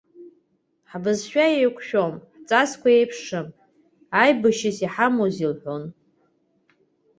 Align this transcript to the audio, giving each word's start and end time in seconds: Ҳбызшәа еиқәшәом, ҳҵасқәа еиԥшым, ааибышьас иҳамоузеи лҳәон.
Ҳбызшәа 0.89 1.45
еиқәшәом, 1.55 2.13
ҳҵасқәа 2.37 2.89
еиԥшым, 2.97 3.47
ааибышьас 4.17 4.77
иҳамоузеи 4.85 5.49
лҳәон. 5.51 5.83